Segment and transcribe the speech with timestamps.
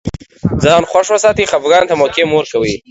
[0.63, 2.73] ځان خوښ وساتئ خفګان ته موقع مه ورکوی